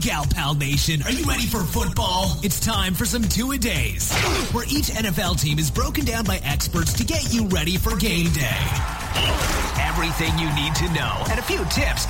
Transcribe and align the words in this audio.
Gal 0.00 0.26
Pal 0.26 0.54
Nation, 0.54 1.02
are 1.02 1.10
you 1.10 1.24
ready 1.24 1.46
for 1.46 1.62
football? 1.62 2.38
It's 2.42 2.60
time 2.60 2.94
for 2.94 3.04
some 3.04 3.22
two 3.22 3.50
a 3.52 3.58
days, 3.58 4.12
where 4.52 4.64
each 4.64 4.90
NFL 4.90 5.40
team 5.40 5.58
is 5.58 5.70
broken 5.70 6.04
down 6.04 6.24
by 6.24 6.36
experts 6.44 6.92
to 6.94 7.04
get 7.04 7.32
you 7.34 7.46
ready 7.46 7.76
for 7.76 7.96
game 7.96 8.30
day. 8.30 8.60
Everything 9.80 10.38
you 10.38 10.46
need 10.54 10.74
to 10.76 10.92
know 10.92 11.24
and 11.30 11.38
a 11.38 11.42
few 11.42 11.64
tips 11.66 12.06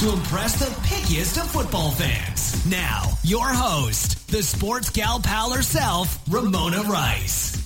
to 0.00 0.12
impress 0.12 0.58
the 0.58 0.66
pickiest 0.86 1.38
of 1.38 1.50
football 1.50 1.90
fans. 1.90 2.64
Now, 2.70 3.02
your 3.24 3.48
host, 3.48 4.28
the 4.28 4.42
sports 4.42 4.90
gal 4.90 5.20
pal 5.20 5.50
herself, 5.50 6.20
Ramona 6.28 6.82
Rice. 6.82 7.65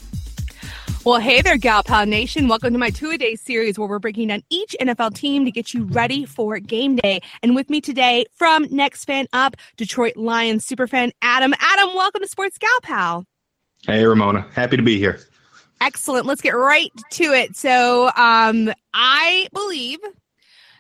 Well, 1.11 1.19
hey 1.19 1.43
there, 1.43 1.59
Gal 1.59 1.83
Pal 1.83 2.07
Nation. 2.07 2.47
Welcome 2.47 2.73
to 2.73 2.79
my 2.79 2.91
two 2.91 3.11
a 3.11 3.19
day 3.19 3.35
series 3.35 3.77
where 3.77 3.89
we're 3.89 3.99
breaking 3.99 4.29
down 4.29 4.45
each 4.49 4.77
NFL 4.81 5.13
team 5.13 5.45
to 5.45 5.51
get 5.51 5.75
you 5.75 5.83
ready 5.83 6.25
for 6.25 6.61
game 6.61 6.95
day. 6.95 7.21
And 7.43 7.57
with 7.57 7.69
me 7.69 7.81
today 7.81 8.27
from 8.37 8.69
Next 8.71 9.07
Fan 9.07 9.27
Up, 9.33 9.57
Detroit 9.77 10.17
Lions 10.17 10.65
superfan 10.65 11.11
Adam. 11.21 11.53
Adam, 11.59 11.89
welcome 11.97 12.23
to 12.23 12.29
Sports 12.29 12.59
Gal 12.59 12.71
Pal. 12.83 13.25
Hey, 13.89 14.05
Ramona. 14.05 14.47
Happy 14.55 14.77
to 14.77 14.85
be 14.85 14.99
here. 14.99 15.19
Excellent. 15.81 16.27
Let's 16.27 16.43
get 16.43 16.55
right 16.55 16.93
to 17.11 17.25
it. 17.25 17.57
So, 17.57 18.13
um, 18.15 18.73
I 18.95 19.49
believe 19.53 19.99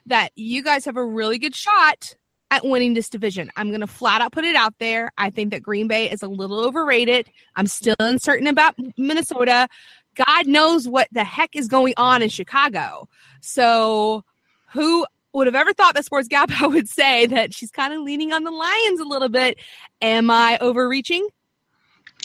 that 0.07 0.31
you 0.37 0.63
guys 0.63 0.85
have 0.85 0.97
a 0.97 1.05
really 1.05 1.41
good 1.41 1.57
shot 1.57 2.15
at 2.51 2.65
winning 2.65 2.95
this 2.95 3.09
division. 3.09 3.51
I'm 3.57 3.69
going 3.69 3.81
to 3.81 3.87
flat 3.87 4.21
out 4.21 4.33
put 4.33 4.45
it 4.45 4.57
out 4.57 4.75
there. 4.79 5.13
I 5.19 5.31
think 5.31 5.51
that 5.51 5.63
Green 5.63 5.89
Bay 5.89 6.11
is 6.11 6.23
a 6.23 6.29
little 6.29 6.65
overrated. 6.65 7.31
I'm 7.57 7.67
still 7.67 7.97
uncertain 8.01 8.47
about 8.47 8.75
Minnesota. 8.99 9.69
God 10.15 10.47
knows 10.47 10.89
what 10.89 11.09
the 11.13 11.25
heck 11.25 11.55
is 11.55 11.69
going 11.69 11.95
on 11.97 12.23
in 12.23 12.29
Chicago. 12.29 13.09
So, 13.41 14.25
who 14.73 15.07
would 15.33 15.47
have 15.47 15.55
ever 15.55 15.73
thought 15.73 15.95
that 15.95 16.05
Sports 16.05 16.29
Gap 16.29 16.51
would 16.61 16.89
say 16.89 17.27
that 17.27 17.55
she's 17.55 17.71
kind 17.71 17.93
of 17.93 18.03
leaning 18.03 18.33
on 18.33 18.45
the 18.45 18.51
Lions 18.51 19.01
a 19.01 19.05
little 19.05 19.29
bit? 19.29 19.59
Am 20.03 20.31
I 20.31 20.59
overreaching? 20.61 21.29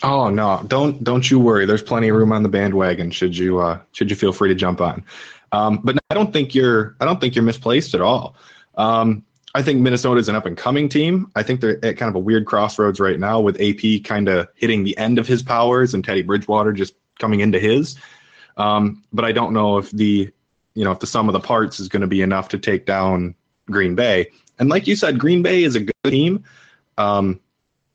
Oh 0.04 0.30
no, 0.30 0.64
don't 0.68 1.04
don't 1.04 1.30
you 1.30 1.40
worry. 1.40 1.66
There's 1.66 1.82
plenty 1.82 2.10
of 2.10 2.18
room 2.18 2.32
on 2.32 2.44
the 2.44 2.50
bandwagon. 2.50 3.12
Should 3.12 3.38
you 3.38 3.60
uh, 3.60 3.80
should 3.94 4.10
you 4.10 4.16
feel 4.16 4.34
free 4.34 4.50
to 4.50 4.56
jump 4.56 4.82
on? 4.82 5.06
Um, 5.52 5.80
but 5.84 5.98
I 6.10 6.14
don't 6.16 6.34
think 6.34 6.54
you're 6.54 6.96
I 7.00 7.06
don't 7.06 7.22
think 7.22 7.36
you're 7.36 7.46
misplaced 7.46 7.96
at 7.96 8.02
all. 8.02 8.36
Um, 8.76 9.24
I 9.54 9.62
think 9.62 9.80
Minnesota 9.80 10.20
is 10.20 10.28
an 10.28 10.36
up 10.36 10.46
and 10.46 10.58
coming 10.58 10.90
team. 10.90 11.32
I 11.34 11.44
think 11.44 11.62
they're 11.62 11.84
at 11.86 11.96
kind 11.96 12.10
of 12.10 12.16
a 12.16 12.20
weird 12.20 12.46
crossroads 12.46 13.00
right 13.00 13.18
now 13.18 13.40
with 13.40 13.60
AP 13.62 14.04
kind 14.04 14.28
of 14.28 14.50
hitting 14.56 14.84
the 14.84 14.98
end 14.98 15.18
of 15.18 15.28
his 15.28 15.42
powers 15.42 15.94
and 15.94 16.04
Teddy 16.04 16.24
Bridgewater 16.24 16.74
just 16.74 16.94
coming 17.20 17.40
into 17.40 17.60
his. 17.60 17.96
Um, 18.58 19.04
but 19.12 19.26
I 19.26 19.32
don't 19.32 19.54
know 19.54 19.78
if 19.78 19.92
the 19.92 20.32
you 20.74 20.84
know 20.84 20.92
if 20.92 21.00
the 21.00 21.08
sum 21.08 21.30
of 21.30 21.34
the 21.34 21.40
parts 21.40 21.80
is 21.80 21.88
going 21.88 22.02
to 22.02 22.08
be 22.08 22.22
enough 22.22 22.50
to 22.50 22.60
take 22.60 22.86
down 22.86 23.36
Green 23.70 23.96
Bay. 23.96 24.32
And 24.60 24.70
like 24.70 24.88
you 24.88 24.96
said, 24.96 25.20
Green 25.20 25.42
Bay 25.42 25.64
is 25.64 25.76
a 25.76 25.82
good 25.82 25.96
team, 26.06 26.44
um, 26.98 27.40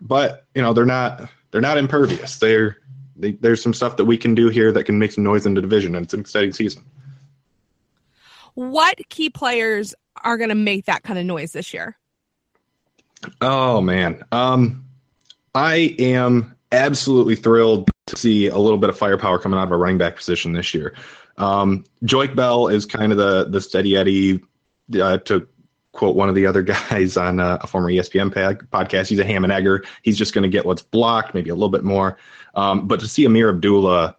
but 0.00 0.44
you 0.54 0.62
know 0.62 0.72
they're 0.72 0.84
not 0.86 1.28
they're 1.50 1.60
not 1.60 1.78
impervious. 1.78 2.38
They're 2.38 2.78
they, 3.16 3.32
there's 3.32 3.62
some 3.62 3.74
stuff 3.74 3.96
that 3.96 4.04
we 4.04 4.16
can 4.16 4.34
do 4.34 4.48
here 4.48 4.72
that 4.72 4.84
can 4.84 4.98
make 4.98 5.12
some 5.12 5.24
noise 5.24 5.46
in 5.46 5.54
the 5.54 5.60
division, 5.60 5.94
and 5.94 6.04
it's 6.04 6.14
an 6.14 6.20
exciting 6.20 6.52
season. 6.52 6.84
What 8.54 8.98
key 9.08 9.30
players 9.30 9.94
are 10.24 10.36
going 10.36 10.48
to 10.48 10.54
make 10.54 10.86
that 10.86 11.02
kind 11.02 11.18
of 11.18 11.24
noise 11.24 11.52
this 11.52 11.72
year? 11.72 11.96
Oh 13.40 13.80
man, 13.80 14.22
um, 14.32 14.84
I 15.54 15.94
am 15.98 16.56
absolutely 16.72 17.36
thrilled 17.36 17.90
to 18.10 18.16
see 18.16 18.48
a 18.48 18.58
little 18.58 18.78
bit 18.78 18.90
of 18.90 18.98
firepower 18.98 19.38
coming 19.38 19.58
out 19.58 19.64
of 19.64 19.72
a 19.72 19.76
running 19.76 19.98
back 19.98 20.16
position 20.16 20.52
this 20.52 20.74
year. 20.74 20.94
Um, 21.38 21.84
Bell 22.34 22.68
is 22.68 22.86
kind 22.86 23.12
of 23.12 23.18
the 23.18 23.44
the 23.48 23.60
steady 23.60 23.96
Eddie. 23.96 24.40
Uh, 25.00 25.18
to 25.18 25.46
quote 25.92 26.16
one 26.16 26.28
of 26.28 26.34
the 26.34 26.46
other 26.46 26.62
guys 26.90 27.16
on 27.16 27.40
uh, 27.40 27.58
a 27.60 27.66
former 27.66 27.88
ESPN 27.88 28.30
podcast, 28.70 29.08
he's 29.08 29.18
a 29.18 29.24
ham 29.24 29.44
and 29.44 29.52
egger. 29.52 29.84
He's 30.02 30.18
just 30.18 30.34
going 30.34 30.42
to 30.42 30.48
get 30.48 30.66
what's 30.66 30.82
blocked, 30.82 31.34
maybe 31.34 31.50
a 31.50 31.54
little 31.54 31.68
bit 31.68 31.84
more. 31.84 32.18
Um, 32.54 32.86
but 32.86 33.00
to 33.00 33.08
see 33.08 33.24
Ameer 33.24 33.50
Abdullah 33.50 34.16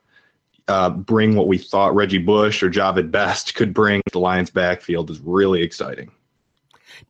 uh, 0.68 0.90
bring 0.90 1.36
what 1.36 1.48
we 1.48 1.58
thought 1.58 1.94
Reggie 1.94 2.18
Bush 2.18 2.64
or 2.64 2.70
Jahvid 2.70 3.12
Best 3.12 3.56
could 3.56 3.74
bring 3.74 4.02
the 4.12 4.20
Lions 4.20 4.50
backfield 4.50 5.10
is 5.10 5.20
really 5.20 5.62
exciting. 5.62 6.12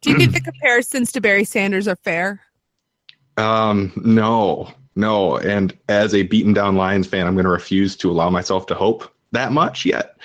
Do 0.02 0.10
you 0.10 0.18
think 0.18 0.34
the 0.34 0.42
comparisons 0.42 1.12
to 1.12 1.22
Barry 1.22 1.44
Sanders 1.44 1.88
are 1.88 1.98
fair? 1.98 2.42
Um, 3.38 3.92
no, 4.04 4.74
no, 4.96 5.38
and 5.38 5.78
as 5.90 6.14
a 6.14 6.24
beaten 6.24 6.54
down 6.54 6.76
Lions 6.76 7.08
fan, 7.08 7.28
I'm 7.28 7.34
going 7.34 7.46
to 7.46 7.52
refuse 7.52 7.96
to 7.98 8.12
allow 8.12 8.30
myself 8.30 8.66
to 8.68 8.76
hope 8.76 9.10
that 9.32 9.52
much 9.52 9.86
yet. 9.86 10.18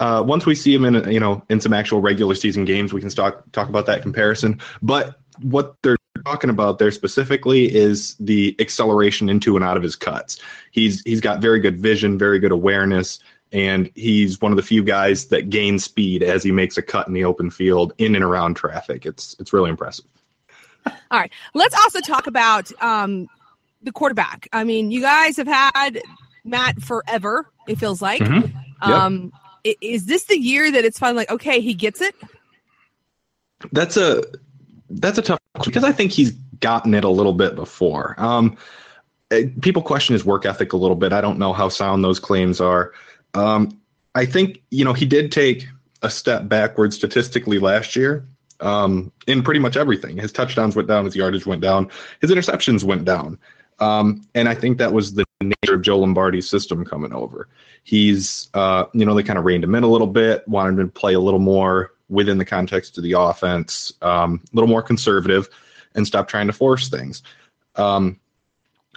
Uh, 0.00 0.22
once 0.24 0.46
we 0.46 0.54
see 0.54 0.74
him 0.74 0.84
in 0.84 1.10
you 1.10 1.20
know 1.20 1.42
in 1.48 1.60
some 1.60 1.72
actual 1.72 2.00
regular 2.00 2.34
season 2.34 2.64
games, 2.64 2.92
we 2.92 3.00
can 3.00 3.10
talk 3.10 3.50
talk 3.52 3.68
about 3.68 3.86
that 3.86 4.02
comparison. 4.02 4.60
But 4.82 5.20
what 5.40 5.76
they're 5.82 5.96
talking 6.24 6.50
about 6.50 6.78
there 6.78 6.90
specifically 6.90 7.74
is 7.74 8.16
the 8.20 8.56
acceleration 8.58 9.28
into 9.28 9.56
and 9.56 9.64
out 9.64 9.76
of 9.76 9.82
his 9.82 9.96
cuts. 9.96 10.40
He's 10.70 11.02
he's 11.02 11.20
got 11.20 11.40
very 11.40 11.60
good 11.60 11.80
vision, 11.80 12.18
very 12.18 12.38
good 12.38 12.52
awareness, 12.52 13.20
and 13.52 13.90
he's 13.94 14.40
one 14.40 14.52
of 14.52 14.56
the 14.56 14.62
few 14.62 14.84
guys 14.84 15.26
that 15.26 15.50
gains 15.50 15.84
speed 15.84 16.22
as 16.22 16.42
he 16.42 16.52
makes 16.52 16.76
a 16.76 16.82
cut 16.82 17.08
in 17.08 17.14
the 17.14 17.24
open 17.24 17.50
field 17.50 17.92
in 17.98 18.14
and 18.14 18.24
around 18.24 18.54
traffic. 18.54 19.06
It's 19.06 19.36
it's 19.38 19.52
really 19.52 19.70
impressive. 19.70 20.06
All 20.86 21.18
right, 21.18 21.32
let's 21.54 21.74
also 21.74 22.00
talk 22.00 22.26
about 22.26 22.70
um, 22.80 23.28
the 23.82 23.92
quarterback. 23.92 24.48
I 24.52 24.64
mean, 24.64 24.90
you 24.90 25.00
guys 25.00 25.36
have 25.36 25.46
had 25.46 26.00
Matt 26.44 26.80
forever. 26.80 27.50
It 27.66 27.78
feels 27.78 28.02
like. 28.02 28.22
Mm-hmm. 28.22 28.56
Yep. 28.88 28.98
Um, 28.98 29.32
is 29.80 30.06
this 30.06 30.24
the 30.24 30.38
year 30.38 30.70
that 30.70 30.84
it's 30.84 30.98
finally 30.98 31.22
like 31.22 31.30
okay, 31.30 31.60
he 31.60 31.74
gets 31.74 32.00
it? 32.00 32.14
That's 33.72 33.96
a 33.96 34.22
that's 34.90 35.18
a 35.18 35.22
tough 35.22 35.40
because 35.64 35.84
I 35.84 35.92
think 35.92 36.12
he's 36.12 36.30
gotten 36.60 36.94
it 36.94 37.04
a 37.04 37.08
little 37.08 37.32
bit 37.32 37.54
before. 37.54 38.14
Um, 38.18 38.56
eh, 39.30 39.46
people 39.60 39.82
question 39.82 40.12
his 40.14 40.24
work 40.24 40.46
ethic 40.46 40.72
a 40.72 40.76
little 40.76 40.96
bit. 40.96 41.12
I 41.12 41.20
don't 41.20 41.38
know 41.38 41.52
how 41.52 41.68
sound 41.68 42.04
those 42.04 42.18
claims 42.18 42.60
are. 42.60 42.92
Um, 43.34 43.80
I 44.14 44.26
think 44.26 44.62
you 44.70 44.84
know 44.84 44.92
he 44.92 45.06
did 45.06 45.32
take 45.32 45.66
a 46.02 46.10
step 46.10 46.48
backward 46.48 46.94
statistically 46.94 47.58
last 47.58 47.96
year 47.96 48.26
um, 48.60 49.12
in 49.26 49.42
pretty 49.42 49.60
much 49.60 49.76
everything. 49.76 50.16
His 50.16 50.32
touchdowns 50.32 50.76
went 50.76 50.88
down, 50.88 51.04
his 51.04 51.16
yardage 51.16 51.46
went 51.46 51.60
down, 51.60 51.90
his 52.20 52.30
interceptions 52.30 52.84
went 52.84 53.04
down. 53.04 53.38
Um, 53.80 54.26
and 54.34 54.48
I 54.48 54.54
think 54.54 54.78
that 54.78 54.92
was 54.92 55.14
the 55.14 55.24
nature 55.40 55.74
of 55.74 55.82
Joe 55.82 55.98
Lombardi's 56.00 56.48
system 56.48 56.84
coming 56.84 57.12
over. 57.12 57.48
He's, 57.84 58.48
uh, 58.54 58.84
you 58.92 59.04
know, 59.04 59.14
they 59.14 59.22
kind 59.22 59.38
of 59.38 59.44
reined 59.44 59.64
him 59.64 59.74
in 59.74 59.84
a 59.84 59.88
little 59.88 60.06
bit, 60.06 60.46
wanted 60.48 60.80
him 60.80 60.88
to 60.88 60.92
play 60.92 61.14
a 61.14 61.20
little 61.20 61.40
more 61.40 61.92
within 62.08 62.38
the 62.38 62.44
context 62.44 62.96
of 62.96 63.04
the 63.04 63.12
offense, 63.12 63.92
um, 64.02 64.42
a 64.52 64.56
little 64.56 64.68
more 64.68 64.82
conservative, 64.82 65.48
and 65.94 66.06
stop 66.06 66.28
trying 66.28 66.46
to 66.46 66.52
force 66.52 66.88
things. 66.88 67.22
Um, 67.76 68.18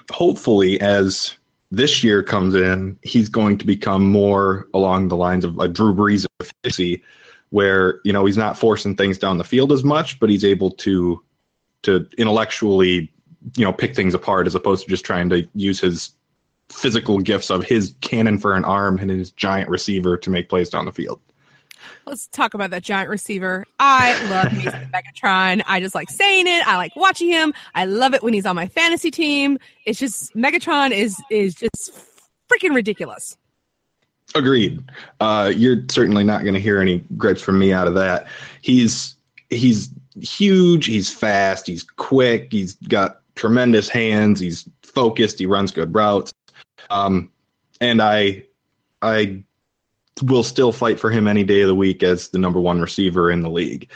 hopefully, 0.09 0.79
as 0.81 1.35
this 1.71 2.03
year 2.03 2.23
comes 2.23 2.55
in, 2.55 2.97
he's 3.03 3.29
going 3.29 3.57
to 3.59 3.65
become 3.65 4.05
more 4.11 4.67
along 4.73 5.07
the 5.07 5.15
lines 5.15 5.45
of 5.45 5.57
a 5.59 5.67
Drew 5.67 5.93
Brees 5.93 6.25
efficiency, 6.39 7.03
where 7.49 7.99
you 8.03 8.13
know 8.13 8.25
he's 8.25 8.37
not 8.37 8.57
forcing 8.57 8.95
things 8.95 9.17
down 9.17 9.37
the 9.37 9.43
field 9.43 9.71
as 9.71 9.83
much, 9.83 10.19
but 10.19 10.29
he's 10.29 10.45
able 10.45 10.71
to 10.71 11.21
to 11.83 12.07
intellectually 12.17 13.11
you 13.55 13.65
know 13.65 13.73
pick 13.73 13.95
things 13.95 14.13
apart 14.13 14.47
as 14.47 14.55
opposed 14.55 14.83
to 14.83 14.89
just 14.89 15.05
trying 15.05 15.29
to 15.29 15.47
use 15.55 15.79
his 15.79 16.13
physical 16.69 17.19
gifts 17.19 17.49
of 17.49 17.63
his 17.63 17.93
cannon 18.01 18.37
for 18.37 18.55
an 18.55 18.63
arm 18.63 18.97
and 18.97 19.09
his 19.09 19.31
giant 19.31 19.69
receiver 19.69 20.17
to 20.17 20.29
make 20.29 20.49
plays 20.49 20.69
down 20.69 20.85
the 20.85 20.91
field. 20.91 21.19
Let's 22.05 22.27
talk 22.27 22.53
about 22.53 22.69
that 22.71 22.83
giant 22.83 23.09
receiver. 23.09 23.65
I 23.79 24.13
love 24.29 24.47
Megatron. 24.93 25.63
I 25.67 25.79
just 25.79 25.95
like 25.95 26.09
saying 26.09 26.47
it. 26.47 26.67
I 26.67 26.77
like 26.77 26.95
watching 26.95 27.29
him. 27.29 27.53
I 27.75 27.85
love 27.85 28.13
it 28.13 28.23
when 28.23 28.33
he's 28.33 28.45
on 28.45 28.55
my 28.55 28.67
fantasy 28.67 29.11
team. 29.11 29.57
It's 29.85 29.99
just 29.99 30.33
Megatron 30.35 30.91
is 30.91 31.21
is 31.29 31.55
just 31.55 31.91
freaking 32.51 32.75
ridiculous. 32.75 33.37
Agreed. 34.33 34.83
Uh, 35.19 35.51
you're 35.55 35.83
certainly 35.89 36.23
not 36.23 36.43
going 36.43 36.53
to 36.53 36.59
hear 36.59 36.79
any 36.79 36.99
gripes 37.17 37.41
from 37.41 37.59
me 37.59 37.73
out 37.73 37.87
of 37.87 37.95
that. 37.95 38.27
He's 38.61 39.15
he's 39.49 39.89
huge. 40.19 40.85
He's 40.85 41.11
fast. 41.11 41.67
He's 41.67 41.83
quick. 41.83 42.47
He's 42.51 42.75
got 42.75 43.20
tremendous 43.41 43.89
hands. 43.89 44.39
He's 44.39 44.69
focused. 44.83 45.39
He 45.39 45.47
runs 45.47 45.71
good 45.71 45.95
routes. 45.95 46.31
Um, 46.91 47.31
and 47.81 47.99
I, 47.99 48.43
I 49.01 49.43
will 50.21 50.43
still 50.43 50.71
fight 50.71 50.99
for 50.99 51.09
him 51.09 51.27
any 51.27 51.43
day 51.43 51.61
of 51.61 51.67
the 51.67 51.73
week 51.73 52.03
as 52.03 52.27
the 52.27 52.37
number 52.37 52.59
one 52.59 52.79
receiver 52.79 53.31
in 53.31 53.41
the 53.41 53.49
league. 53.49 53.89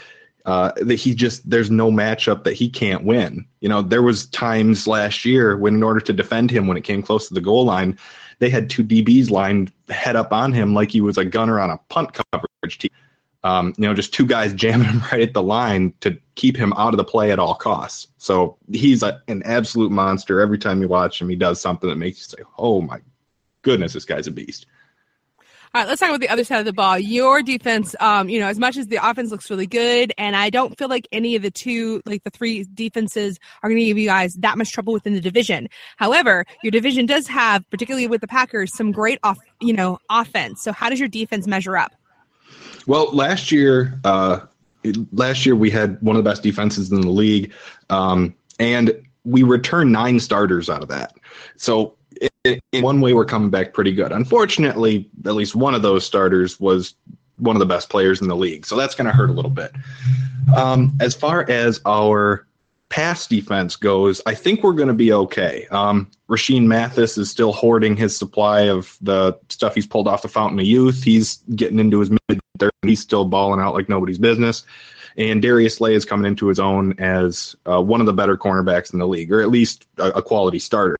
Uh, 0.46 0.72
that 0.76 0.96
he 0.96 1.14
just 1.14 1.48
there's 1.48 1.70
no 1.70 1.92
matchup 1.92 2.42
that 2.42 2.54
he 2.54 2.68
can't 2.68 3.04
win. 3.04 3.46
You 3.60 3.68
know, 3.68 3.82
there 3.82 4.02
was 4.02 4.26
times 4.26 4.88
last 4.88 5.24
year 5.24 5.56
when 5.56 5.74
in 5.74 5.82
order 5.82 6.00
to 6.00 6.12
defend 6.12 6.50
him 6.50 6.66
when 6.66 6.76
it 6.76 6.84
came 6.84 7.02
close 7.02 7.28
to 7.28 7.34
the 7.34 7.40
goal 7.40 7.64
line, 7.64 7.96
they 8.40 8.50
had 8.50 8.68
two 8.68 8.82
DBs 8.84 9.30
lined 9.30 9.72
head 9.88 10.16
up 10.16 10.32
on 10.32 10.52
him 10.52 10.74
like 10.74 10.90
he 10.90 11.00
was 11.00 11.18
a 11.18 11.24
gunner 11.24 11.60
on 11.60 11.70
a 11.70 11.78
punt 11.88 12.10
coverage 12.32 12.78
team. 12.78 12.90
Um, 13.46 13.74
you 13.78 13.86
know, 13.86 13.94
just 13.94 14.12
two 14.12 14.26
guys 14.26 14.52
jamming 14.64 14.88
him 14.88 15.02
right 15.12 15.22
at 15.22 15.34
the 15.34 15.42
line 15.42 15.94
to 16.00 16.18
keep 16.34 16.56
him 16.56 16.72
out 16.74 16.92
of 16.92 16.98
the 16.98 17.04
play 17.04 17.30
at 17.30 17.38
all 17.38 17.54
costs. 17.54 18.08
So 18.18 18.58
he's 18.72 19.02
a, 19.02 19.22
an 19.28 19.42
absolute 19.44 19.92
monster. 19.92 20.40
Every 20.40 20.58
time 20.58 20.82
you 20.82 20.88
watch 20.88 21.20
him, 21.20 21.28
he 21.28 21.36
does 21.36 21.60
something 21.60 21.88
that 21.88 21.96
makes 21.96 22.18
you 22.18 22.24
say, 22.24 22.44
"Oh 22.58 22.80
my 22.80 23.00
goodness, 23.62 23.92
this 23.92 24.04
guy's 24.04 24.26
a 24.26 24.32
beast." 24.32 24.66
All 25.74 25.82
right, 25.82 25.88
let's 25.88 26.00
talk 26.00 26.08
about 26.08 26.20
the 26.20 26.28
other 26.30 26.44
side 26.44 26.60
of 26.60 26.64
the 26.64 26.72
ball. 26.72 26.98
Your 26.98 27.42
defense, 27.42 27.94
um, 28.00 28.30
you 28.30 28.40
know, 28.40 28.46
as 28.46 28.58
much 28.58 28.78
as 28.78 28.86
the 28.86 28.96
offense 28.96 29.30
looks 29.30 29.50
really 29.50 29.66
good, 29.66 30.12
and 30.16 30.34
I 30.34 30.48
don't 30.48 30.76
feel 30.78 30.88
like 30.88 31.06
any 31.12 31.36
of 31.36 31.42
the 31.42 31.50
two, 31.50 32.00
like 32.06 32.24
the 32.24 32.30
three 32.30 32.64
defenses, 32.72 33.38
are 33.62 33.68
going 33.68 33.80
to 33.80 33.84
give 33.84 33.98
you 33.98 34.06
guys 34.06 34.34
that 34.36 34.56
much 34.56 34.72
trouble 34.72 34.94
within 34.94 35.12
the 35.12 35.20
division. 35.20 35.68
However, 35.98 36.46
your 36.62 36.70
division 36.70 37.04
does 37.04 37.26
have, 37.26 37.68
particularly 37.68 38.06
with 38.06 38.22
the 38.22 38.26
Packers, 38.26 38.74
some 38.74 38.90
great 38.90 39.18
off, 39.22 39.38
you 39.60 39.74
know, 39.74 39.98
offense. 40.08 40.62
So, 40.62 40.72
how 40.72 40.88
does 40.88 40.98
your 40.98 41.10
defense 41.10 41.46
measure 41.46 41.76
up? 41.76 41.92
Well, 42.86 43.12
last 43.12 43.50
year, 43.50 43.98
uh, 44.04 44.40
last 45.12 45.44
year 45.44 45.56
we 45.56 45.70
had 45.70 46.00
one 46.02 46.16
of 46.16 46.22
the 46.22 46.30
best 46.30 46.42
defenses 46.42 46.92
in 46.92 47.00
the 47.00 47.10
league, 47.10 47.52
um, 47.90 48.34
and 48.58 48.92
we 49.24 49.42
returned 49.42 49.92
nine 49.92 50.20
starters 50.20 50.70
out 50.70 50.82
of 50.82 50.88
that. 50.88 51.14
So 51.56 51.94
in 52.44 52.60
one 52.82 53.00
way, 53.00 53.12
we're 53.12 53.24
coming 53.24 53.50
back 53.50 53.74
pretty 53.74 53.92
good. 53.92 54.12
Unfortunately, 54.12 55.10
at 55.24 55.34
least 55.34 55.54
one 55.56 55.74
of 55.74 55.82
those 55.82 56.06
starters 56.06 56.60
was 56.60 56.94
one 57.38 57.56
of 57.56 57.60
the 57.60 57.66
best 57.66 57.90
players 57.90 58.22
in 58.22 58.28
the 58.28 58.36
league, 58.36 58.64
so 58.64 58.76
that's 58.76 58.94
going 58.94 59.06
to 59.06 59.12
hurt 59.12 59.30
a 59.30 59.32
little 59.32 59.50
bit. 59.50 59.72
Um, 60.56 60.96
as 61.00 61.14
far 61.14 61.48
as 61.50 61.80
our 61.84 62.46
pass 62.88 63.26
defense 63.26 63.76
goes, 63.76 64.20
I 64.26 64.34
think 64.34 64.62
we're 64.62 64.72
going 64.72 64.88
to 64.88 64.94
be 64.94 65.12
okay. 65.12 65.66
Um, 65.70 66.10
Rashean 66.28 66.66
Mathis 66.66 67.18
is 67.18 67.30
still 67.30 67.52
hoarding 67.52 67.96
his 67.96 68.16
supply 68.16 68.62
of 68.62 68.96
the 69.00 69.38
stuff 69.48 69.74
he's 69.74 69.86
pulled 69.86 70.08
off 70.08 70.22
the 70.22 70.28
fountain 70.28 70.58
of 70.58 70.66
youth. 70.66 71.02
He's 71.02 71.38
getting 71.54 71.78
into 71.78 72.00
his 72.00 72.10
mid 72.10 72.40
30s. 72.58 72.70
He's 72.82 73.00
still 73.00 73.24
balling 73.24 73.60
out 73.60 73.74
like 73.74 73.88
nobody's 73.88 74.18
business. 74.18 74.64
And 75.18 75.40
Darius 75.40 75.76
Slay 75.76 75.94
is 75.94 76.04
coming 76.04 76.26
into 76.26 76.46
his 76.46 76.60
own 76.60 76.94
as 76.98 77.56
uh, 77.66 77.82
one 77.82 78.00
of 78.00 78.06
the 78.06 78.12
better 78.12 78.36
cornerbacks 78.36 78.92
in 78.92 78.98
the 78.98 79.08
league, 79.08 79.32
or 79.32 79.40
at 79.40 79.48
least 79.48 79.86
a, 79.98 80.10
a 80.10 80.22
quality 80.22 80.58
starter 80.58 80.96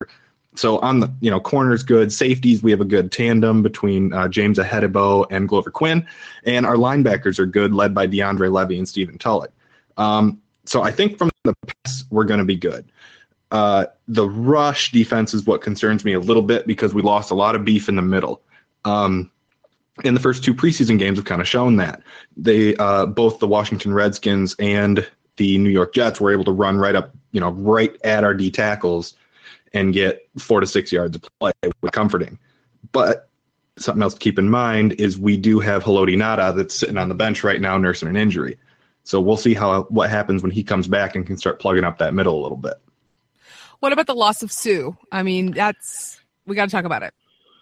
so 0.58 0.78
on 0.78 1.00
the 1.00 1.12
you 1.20 1.30
know 1.30 1.38
corners 1.38 1.82
good 1.82 2.12
safeties 2.12 2.62
we 2.62 2.70
have 2.70 2.80
a 2.80 2.84
good 2.84 3.12
tandem 3.12 3.62
between 3.62 4.12
uh, 4.12 4.26
james 4.26 4.58
Ihedigbo 4.58 5.26
and 5.30 5.48
glover 5.48 5.70
quinn 5.70 6.06
and 6.44 6.64
our 6.64 6.76
linebackers 6.76 7.38
are 7.38 7.46
good 7.46 7.74
led 7.74 7.94
by 7.94 8.06
deandre 8.06 8.50
levy 8.50 8.78
and 8.78 8.88
stephen 8.88 9.18
tulloch 9.18 9.52
um, 9.98 10.40
so 10.66 10.82
i 10.82 10.90
think 10.90 11.18
from 11.18 11.30
the 11.44 11.54
pass 11.66 12.04
we're 12.10 12.24
going 12.24 12.38
to 12.38 12.44
be 12.44 12.56
good 12.56 12.84
uh, 13.52 13.86
the 14.08 14.28
rush 14.28 14.90
defense 14.90 15.32
is 15.32 15.46
what 15.46 15.62
concerns 15.62 16.04
me 16.04 16.12
a 16.12 16.18
little 16.18 16.42
bit 16.42 16.66
because 16.66 16.92
we 16.92 17.00
lost 17.00 17.30
a 17.30 17.34
lot 17.34 17.54
of 17.54 17.64
beef 17.64 17.88
in 17.88 17.94
the 17.94 18.02
middle 18.02 18.42
um, 18.84 19.30
in 20.02 20.14
the 20.14 20.20
first 20.20 20.42
two 20.42 20.52
preseason 20.52 20.98
games 20.98 21.16
have 21.16 21.24
kind 21.24 21.40
of 21.40 21.46
shown 21.46 21.76
that 21.76 22.02
they 22.36 22.74
uh, 22.76 23.06
both 23.06 23.38
the 23.38 23.46
washington 23.46 23.94
redskins 23.94 24.56
and 24.58 25.06
the 25.36 25.58
new 25.58 25.70
york 25.70 25.94
jets 25.94 26.20
were 26.20 26.32
able 26.32 26.44
to 26.44 26.52
run 26.52 26.76
right 26.76 26.96
up 26.96 27.14
you 27.30 27.40
know 27.40 27.50
right 27.50 27.96
at 28.02 28.24
our 28.24 28.34
d 28.34 28.50
tackles 28.50 29.14
and 29.76 29.92
get 29.92 30.28
four 30.38 30.60
to 30.60 30.66
six 30.66 30.90
yards 30.90 31.16
of 31.16 31.22
play 31.38 31.52
comforting. 31.92 32.38
But 32.92 33.28
something 33.78 34.02
else 34.02 34.14
to 34.14 34.20
keep 34.20 34.38
in 34.38 34.48
mind 34.48 34.94
is 34.94 35.18
we 35.18 35.36
do 35.36 35.60
have 35.60 35.84
Haloti 35.84 36.16
Ngata 36.16 36.56
that's 36.56 36.74
sitting 36.74 36.96
on 36.96 37.08
the 37.08 37.14
bench 37.14 37.44
right 37.44 37.60
now 37.60 37.76
nursing 37.76 38.08
an 38.08 38.16
injury. 38.16 38.58
So 39.06 39.20
we'll 39.20 39.36
see 39.36 39.54
how 39.54 39.82
what 39.84 40.10
happens 40.10 40.42
when 40.42 40.50
he 40.50 40.64
comes 40.64 40.88
back 40.88 41.14
and 41.14 41.24
can 41.24 41.36
start 41.36 41.60
plugging 41.60 41.84
up 41.84 41.98
that 41.98 42.12
middle 42.12 42.40
a 42.40 42.42
little 42.42 42.56
bit. 42.56 42.74
What 43.78 43.92
about 43.92 44.08
the 44.08 44.16
loss 44.16 44.42
of 44.42 44.50
Suh? 44.50 44.90
I 45.12 45.22
mean, 45.22 45.52
that's 45.52 46.20
we 46.44 46.56
got 46.56 46.64
to 46.64 46.72
talk 46.72 46.84
about 46.84 47.04
it. 47.04 47.14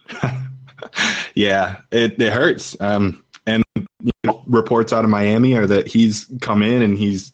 yeah, 1.35 1.77
it, 1.91 2.19
it 2.19 2.33
hurts. 2.33 2.75
Um, 2.79 3.23
and 3.45 3.63
you 3.75 4.11
know, 4.23 4.41
reports 4.47 4.91
out 4.91 5.03
of 5.03 5.11
Miami 5.11 5.53
are 5.53 5.67
that 5.67 5.85
he's 5.85 6.25
come 6.41 6.63
in 6.63 6.81
and 6.81 6.97
he's 6.97 7.31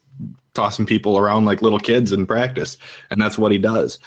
tossing 0.54 0.86
people 0.86 1.18
around 1.18 1.46
like 1.46 1.62
little 1.62 1.80
kids 1.80 2.12
in 2.12 2.26
practice, 2.26 2.78
and 3.12 3.22
that's 3.22 3.38
what 3.38 3.54
he 3.54 3.58
does. 3.58 3.98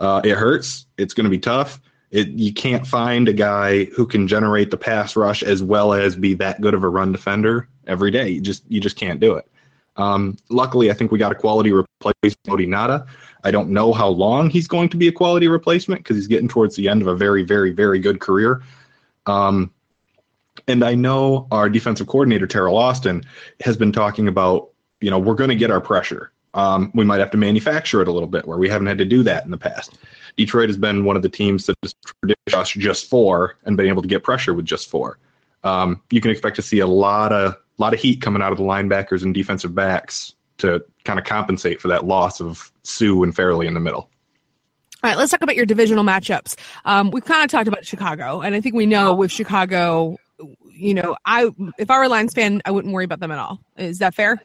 Uh, 0.00 0.20
it 0.24 0.36
hurts. 0.36 0.86
It's 0.98 1.14
going 1.14 1.24
to 1.24 1.30
be 1.30 1.38
tough. 1.38 1.80
It, 2.10 2.30
you 2.30 2.52
can't 2.52 2.84
find 2.84 3.28
a 3.28 3.32
guy 3.32 3.84
who 3.84 4.08
can 4.08 4.26
generate 4.26 4.72
the 4.72 4.76
pass 4.76 5.14
rush 5.14 5.44
as 5.44 5.62
well 5.62 5.92
as 5.92 6.16
be 6.16 6.34
that 6.34 6.60
good 6.60 6.74
of 6.74 6.82
a 6.82 6.88
run 6.88 7.12
defender 7.12 7.68
every 7.86 8.10
day. 8.10 8.28
You 8.28 8.40
just 8.40 8.64
you 8.68 8.80
just 8.80 8.96
can't 8.96 9.20
do 9.20 9.34
it. 9.34 9.48
Um, 9.96 10.38
luckily, 10.48 10.90
I 10.90 10.94
think 10.94 11.12
we 11.12 11.18
got 11.18 11.32
a 11.32 11.34
quality 11.34 11.72
replacement, 11.72 12.38
Ngata. 12.46 13.06
I 13.44 13.50
don't 13.50 13.70
know 13.70 13.92
how 13.92 14.08
long 14.08 14.50
he's 14.50 14.68
going 14.68 14.88
to 14.90 14.96
be 14.96 15.08
a 15.08 15.12
quality 15.12 15.48
replacement 15.48 16.02
because 16.02 16.16
he's 16.16 16.28
getting 16.28 16.48
towards 16.48 16.76
the 16.76 16.88
end 16.88 17.02
of 17.02 17.08
a 17.08 17.16
very, 17.16 17.42
very, 17.42 17.72
very 17.72 17.98
good 17.98 18.20
career. 18.20 18.62
Um, 19.26 19.70
and 20.68 20.84
I 20.84 20.94
know 20.94 21.46
our 21.50 21.68
defensive 21.68 22.06
coordinator, 22.06 22.46
Teryl 22.46 22.74
Austin, 22.74 23.24
has 23.60 23.76
been 23.76 23.92
talking 23.92 24.28
about, 24.28 24.70
you 25.00 25.10
know, 25.10 25.18
we're 25.18 25.34
going 25.34 25.50
to 25.50 25.56
get 25.56 25.70
our 25.70 25.80
pressure. 25.80 26.32
Um, 26.54 26.90
we 26.94 27.04
might 27.04 27.20
have 27.20 27.30
to 27.30 27.38
manufacture 27.38 28.02
it 28.02 28.08
a 28.08 28.12
little 28.12 28.28
bit 28.28 28.46
where 28.46 28.58
we 28.58 28.68
haven't 28.68 28.86
had 28.86 28.98
to 28.98 29.04
do 29.04 29.22
that 29.22 29.44
in 29.44 29.50
the 29.50 29.58
past. 29.58 29.98
Detroit 30.36 30.68
has 30.68 30.76
been 30.76 31.04
one 31.04 31.16
of 31.16 31.22
the 31.22 31.28
teams 31.28 31.66
that 31.66 31.76
has 31.82 31.94
produced 32.20 32.78
just 32.78 33.08
four 33.08 33.56
and 33.64 33.76
been 33.76 33.86
able 33.86 34.02
to 34.02 34.08
get 34.08 34.22
pressure 34.22 34.54
with 34.54 34.66
just 34.66 34.88
four. 34.88 35.18
Um, 35.64 36.02
you 36.10 36.20
can 36.20 36.30
expect 36.30 36.56
to 36.56 36.62
see 36.62 36.80
a 36.80 36.86
lot 36.86 37.32
of 37.32 37.56
lot 37.82 37.94
of 37.94 38.00
heat 38.00 38.20
coming 38.20 38.42
out 38.42 38.52
of 38.52 38.58
the 38.58 38.64
linebackers 38.64 39.22
and 39.22 39.34
defensive 39.34 39.74
backs 39.74 40.34
to 40.58 40.82
kind 41.04 41.18
of 41.18 41.24
compensate 41.24 41.80
for 41.80 41.88
that 41.88 42.04
loss 42.04 42.40
of 42.40 42.72
Suh 42.82 43.22
and 43.22 43.34
Fairley 43.34 43.66
in 43.66 43.74
the 43.74 43.80
middle. 43.80 44.08
All 45.02 45.10
right, 45.10 45.18
let's 45.18 45.32
talk 45.32 45.42
about 45.42 45.56
your 45.56 45.66
divisional 45.66 46.04
matchups. 46.04 46.54
Um, 46.84 47.10
we've 47.10 47.24
kind 47.24 47.44
of 47.44 47.50
talked 47.50 47.66
about 47.66 47.84
Chicago, 47.84 48.40
and 48.40 48.54
I 48.54 48.60
think 48.60 48.76
we 48.76 48.86
know 48.86 49.14
with 49.14 49.32
Chicago, 49.32 50.16
you 50.70 50.94
know, 50.94 51.16
I 51.24 51.50
if 51.76 51.90
I 51.90 51.98
were 51.98 52.04
a 52.04 52.08
Lions 52.08 52.32
fan, 52.32 52.62
I 52.64 52.70
wouldn't 52.70 52.94
worry 52.94 53.04
about 53.04 53.18
them 53.18 53.32
at 53.32 53.38
all. 53.38 53.58
Is 53.76 53.98
that 53.98 54.14
fair? 54.14 54.40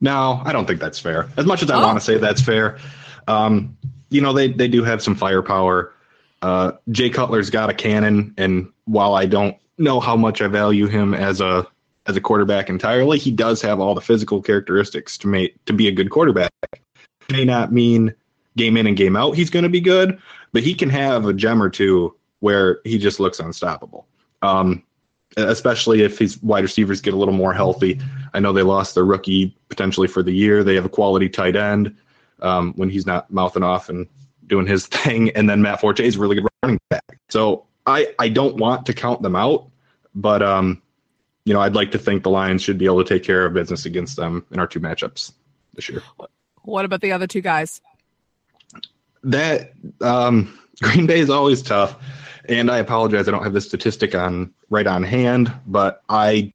No, 0.00 0.40
I 0.44 0.52
don't 0.52 0.66
think 0.66 0.78
that's 0.78 1.00
fair. 1.00 1.28
As 1.36 1.44
much 1.44 1.62
as 1.62 1.70
I 1.70 1.76
oh. 1.76 1.80
want 1.80 1.98
to 1.98 2.04
say 2.04 2.18
that's 2.18 2.40
fair, 2.40 2.78
um, 3.26 3.76
you 4.10 4.20
know 4.20 4.32
they 4.32 4.52
they 4.52 4.68
do 4.68 4.84
have 4.84 5.02
some 5.02 5.16
firepower. 5.16 5.92
Uh, 6.40 6.72
Jay 6.90 7.10
Cutler's 7.10 7.50
got 7.50 7.68
a 7.68 7.74
cannon, 7.74 8.32
and 8.36 8.70
while 8.84 9.14
I 9.14 9.26
don't 9.26 9.56
know 9.76 9.98
how 9.98 10.14
much 10.14 10.40
I 10.40 10.46
value 10.46 10.86
him 10.86 11.14
as 11.14 11.40
a 11.40 11.66
as 12.06 12.16
a 12.16 12.20
quarterback 12.20 12.68
entirely, 12.68 13.18
he 13.18 13.30
does 13.30 13.62
have 13.62 13.80
all 13.80 13.94
the 13.94 14.00
physical 14.00 14.42
characteristics 14.42 15.16
to 15.18 15.26
make 15.26 15.62
to 15.64 15.72
be 15.72 15.88
a 15.88 15.92
good 15.92 16.10
quarterback. 16.10 16.52
It 16.72 17.32
may 17.32 17.44
not 17.44 17.72
mean 17.72 18.14
game 18.56 18.76
in 18.76 18.86
and 18.86 18.96
game 18.96 19.16
out 19.16 19.34
he's 19.34 19.50
going 19.50 19.64
to 19.64 19.68
be 19.68 19.80
good, 19.80 20.18
but 20.52 20.62
he 20.62 20.74
can 20.74 20.90
have 20.90 21.26
a 21.26 21.32
gem 21.32 21.62
or 21.62 21.68
two 21.68 22.14
where 22.40 22.80
he 22.84 22.98
just 22.98 23.20
looks 23.20 23.40
unstoppable. 23.40 24.06
Um, 24.42 24.82
especially 25.36 26.02
if 26.02 26.18
his 26.18 26.40
wide 26.42 26.62
receivers 26.62 27.00
get 27.00 27.14
a 27.14 27.16
little 27.16 27.34
more 27.34 27.52
healthy. 27.52 28.00
I 28.34 28.40
know 28.40 28.52
they 28.52 28.62
lost 28.62 28.94
their 28.94 29.04
rookie 29.04 29.56
potentially 29.68 30.06
for 30.06 30.22
the 30.22 30.32
year. 30.32 30.62
They 30.62 30.74
have 30.74 30.84
a 30.84 30.90
quality 30.90 31.28
tight 31.28 31.56
end 31.56 31.96
um, 32.40 32.72
when 32.76 32.88
he's 32.88 33.06
not 33.06 33.30
mouthing 33.32 33.62
off 33.62 33.88
and 33.88 34.06
doing 34.46 34.66
his 34.66 34.86
thing. 34.88 35.30
And 35.30 35.48
then 35.48 35.62
Matt 35.62 35.80
Forte 35.80 36.04
is 36.04 36.16
really 36.16 36.36
good 36.36 36.46
running 36.62 36.78
back. 36.90 37.18
So 37.30 37.66
I, 37.86 38.14
I 38.18 38.28
don't 38.28 38.56
want 38.56 38.86
to 38.86 38.94
count 38.94 39.22
them 39.22 39.34
out, 39.34 39.68
but 40.14 40.42
um, 40.42 40.80
you 41.44 41.52
know, 41.52 41.60
I'd 41.60 41.74
like 41.74 41.90
to 41.92 41.98
think 41.98 42.22
the 42.22 42.30
Lions 42.30 42.62
should 42.62 42.78
be 42.78 42.86
able 42.86 43.04
to 43.04 43.08
take 43.08 43.22
care 43.22 43.44
of 43.44 43.52
business 43.52 43.84
against 43.84 44.16
them 44.16 44.44
in 44.50 44.58
our 44.58 44.66
two 44.66 44.80
matchups 44.80 45.32
this 45.74 45.88
year. 45.88 46.02
What 46.62 46.84
about 46.84 47.02
the 47.02 47.12
other 47.12 47.26
two 47.26 47.42
guys? 47.42 47.80
That 49.22 49.72
um, 50.00 50.58
Green 50.82 51.06
Bay 51.06 51.20
is 51.20 51.30
always 51.30 51.62
tough. 51.62 51.96
And 52.48 52.70
I 52.70 52.78
apologize, 52.78 53.26
I 53.26 53.30
don't 53.30 53.42
have 53.42 53.54
the 53.54 53.60
statistic 53.60 54.14
on 54.14 54.52
right 54.68 54.86
on 54.86 55.02
hand, 55.02 55.52
but 55.66 56.02
I 56.08 56.52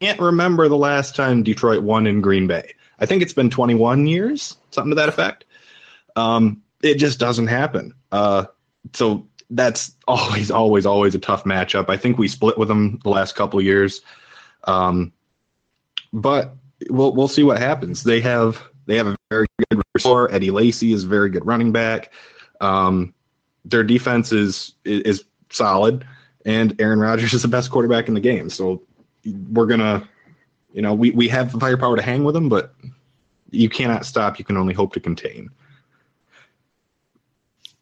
can't 0.00 0.20
remember 0.20 0.68
the 0.68 0.76
last 0.76 1.14
time 1.14 1.42
Detroit 1.42 1.82
won 1.82 2.06
in 2.06 2.20
Green 2.20 2.46
Bay. 2.46 2.74
I 2.98 3.06
think 3.06 3.22
it's 3.22 3.34
been 3.34 3.50
21 3.50 4.06
years, 4.06 4.56
something 4.70 4.90
to 4.90 4.94
that 4.94 5.08
effect. 5.08 5.44
Um, 6.16 6.62
it 6.82 6.94
just 6.94 7.18
doesn't 7.18 7.46
happen. 7.46 7.94
Uh, 8.10 8.46
so 8.94 9.26
that's 9.52 9.94
always, 10.08 10.50
always, 10.50 10.86
always 10.86 11.14
a 11.14 11.18
tough 11.18 11.44
matchup. 11.44 11.88
I 11.88 11.96
think 11.96 12.18
we 12.18 12.28
split 12.28 12.58
with 12.58 12.68
them 12.68 12.98
the 13.02 13.10
last 13.10 13.34
couple 13.34 13.60
years, 13.60 14.00
um, 14.64 15.12
but 16.12 16.54
we'll 16.88 17.14
we'll 17.14 17.28
see 17.28 17.42
what 17.42 17.58
happens. 17.58 18.02
They 18.02 18.20
have 18.20 18.62
they 18.86 18.96
have 18.96 19.06
a 19.06 19.16
very 19.30 19.46
good 19.70 19.82
receiver. 19.94 20.30
Eddie 20.32 20.50
Lacy 20.50 20.92
is 20.92 21.04
a 21.04 21.08
very 21.08 21.30
good 21.30 21.46
running 21.46 21.72
back. 21.72 22.12
Um, 22.60 23.14
their 23.64 23.84
defense 23.84 24.32
is 24.32 24.74
is 24.84 25.24
solid, 25.50 26.06
and 26.46 26.78
Aaron 26.80 26.98
Rodgers 26.98 27.34
is 27.34 27.42
the 27.42 27.48
best 27.48 27.70
quarterback 27.70 28.08
in 28.08 28.14
the 28.14 28.20
game. 28.20 28.50
So 28.50 28.82
we're 29.50 29.66
gonna, 29.66 30.08
you 30.72 30.82
know, 30.82 30.94
we 30.94 31.10
we 31.10 31.28
have 31.28 31.52
the 31.52 31.60
firepower 31.60 31.96
to 31.96 32.02
hang 32.02 32.24
with 32.24 32.34
them, 32.34 32.48
but 32.48 32.74
you 33.50 33.68
cannot 33.68 34.06
stop. 34.06 34.38
You 34.38 34.44
can 34.44 34.56
only 34.56 34.74
hope 34.74 34.94
to 34.94 35.00
contain. 35.00 35.50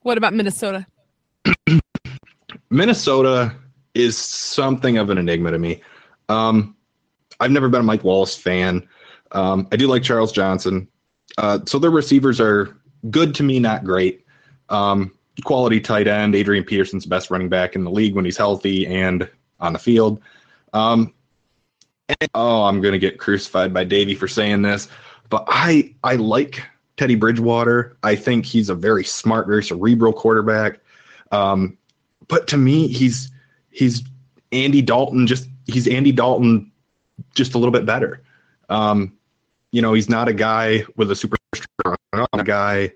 What 0.03 0.19
about 0.19 0.33
Minnesota? 0.33 0.87
Minnesota 2.71 3.55
is 3.95 4.17
something 4.17 4.99
of 4.99 5.11
an 5.11 5.19
enigma 5.19 5.51
to 5.51 5.59
me. 5.59 5.83
Um, 6.29 6.77
I've 7.41 7.51
never 7.51 7.69
been 7.69 7.81
a 7.81 7.85
Mike 7.85 8.05
Wallace 8.05 8.37
fan. 8.37 8.87
Um, 9.33 9.69
I 9.73 9.77
do 9.77 9.87
like 9.87 10.03
Charles 10.03 10.33
Johnson. 10.33 10.89
Uh, 11.39 11.61
so 11.67 11.79
their 11.79 11.91
receivers 11.91 12.41
are 12.41 12.77
good 13.11 13.35
to 13.37 13.43
me, 13.43 13.59
not 13.59 13.85
great. 13.85 14.25
Um, 14.69 15.13
quality 15.45 15.81
tight 15.81 16.07
end. 16.07 16.35
Adrian 16.35 16.65
Peterson's 16.65 17.07
best 17.07 17.31
running 17.31 17.49
back 17.49 17.75
in 17.75 17.85
the 17.85 17.91
league 17.91 18.15
when 18.15 18.25
he's 18.25 18.37
healthy 18.37 18.87
and 18.87 19.29
on 19.59 19.73
the 19.73 19.79
field. 19.79 20.21
Um, 20.73 21.15
and, 22.09 22.31
oh, 22.35 22.65
I'm 22.65 22.81
going 22.81 22.93
to 22.93 22.99
get 22.99 23.19
crucified 23.19 23.73
by 23.73 23.85
Davey 23.85 24.15
for 24.15 24.29
saying 24.29 24.63
this, 24.63 24.89
but 25.29 25.45
I 25.47 25.95
I 26.03 26.17
like 26.17 26.63
Teddy 26.97 27.15
Bridgewater. 27.15 27.97
I 28.03 28.17
think 28.17 28.45
he's 28.45 28.69
a 28.69 28.75
very 28.75 29.05
smart, 29.05 29.47
very 29.47 29.63
cerebral 29.63 30.13
quarterback. 30.13 30.81
Um, 31.31 31.77
but 32.29 32.47
to 32.49 32.57
me, 32.57 32.89
he's 32.89 33.31
he's 33.71 34.03
Andy 34.53 34.83
Dalton 34.83 35.27
just 35.27 35.49
he's 35.67 35.87
Andy 35.89 36.13
Dalton 36.13 36.71
just 37.35 37.55
a 37.55 37.59
little 37.59 37.73
bit 37.73 37.87
better. 37.87 38.23
Um, 38.69 39.17
you 39.73 39.83
know, 39.83 39.93
he's 39.93 40.09
not 40.09 40.29
a 40.29 40.33
guy 40.33 40.85
with 40.97 41.11
a 41.11 41.17
super 41.17 41.37
strong 41.55 41.97
a 42.33 42.45
guy 42.45 42.93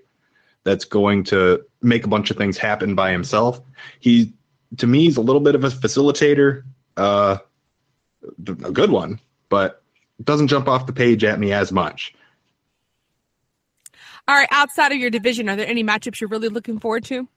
that's 0.63 0.85
going 0.85 1.23
to 1.23 1.63
make 1.81 2.03
a 2.03 2.07
bunch 2.07 2.31
of 2.31 2.37
things 2.37 2.57
happen 2.57 2.95
by 2.95 3.11
himself. 3.11 3.61
He, 3.99 4.33
to 4.77 4.87
me, 4.87 5.03
he's 5.03 5.17
a 5.17 5.21
little 5.21 5.39
bit 5.39 5.55
of 5.55 5.63
a 5.63 5.69
facilitator, 5.69 6.63
uh, 6.97 7.37
a 8.23 8.71
good 8.71 8.89
one, 8.89 9.19
but 9.49 9.81
doesn't 10.23 10.47
jump 10.47 10.67
off 10.67 10.87
the 10.87 10.93
page 10.93 11.23
at 11.23 11.39
me 11.39 11.53
as 11.53 11.71
much. 11.71 12.13
All 14.27 14.35
right, 14.35 14.47
outside 14.49 14.91
of 14.91 14.97
your 14.97 15.11
division, 15.11 15.47
are 15.49 15.55
there 15.55 15.67
any 15.67 15.83
matchups 15.83 16.19
you're 16.19 16.29
really 16.29 16.49
looking 16.49 16.79
forward 16.79 17.05
to? 17.05 17.27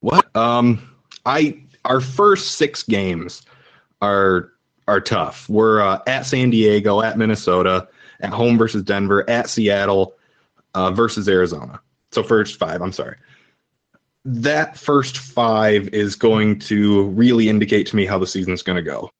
What? 0.00 0.34
Um, 0.36 0.96
I 1.24 1.60
our 1.84 2.00
first 2.00 2.52
six 2.52 2.82
games 2.82 3.42
are 4.02 4.52
are 4.88 5.00
tough. 5.00 5.48
We're 5.48 5.80
uh, 5.80 6.00
at 6.06 6.26
San 6.26 6.50
Diego, 6.50 7.02
at 7.02 7.18
Minnesota, 7.18 7.88
at 8.20 8.30
home 8.30 8.58
versus 8.58 8.82
Denver, 8.82 9.28
at 9.28 9.48
Seattle 9.48 10.14
uh, 10.74 10.90
versus 10.90 11.28
Arizona. 11.28 11.80
So 12.12 12.22
first 12.22 12.58
five. 12.58 12.82
I'm 12.82 12.92
sorry. 12.92 13.16
That 14.24 14.76
first 14.76 15.18
five 15.18 15.88
is 15.88 16.16
going 16.16 16.58
to 16.60 17.04
really 17.10 17.48
indicate 17.48 17.86
to 17.88 17.96
me 17.96 18.06
how 18.06 18.18
the 18.18 18.26
season's 18.26 18.62
going 18.62 18.76
to 18.76 18.82
go. 18.82 19.10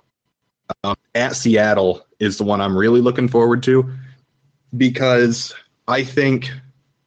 Um, 0.83 0.97
at 1.15 1.37
Seattle 1.37 2.05
is 2.19 2.39
the 2.39 2.45
one 2.45 2.61
I'm 2.61 2.77
really 2.77 3.01
looking 3.01 3.29
forward 3.29 3.63
to 3.65 3.89
because 4.77 5.55
I 5.87 6.03
think 6.03 6.51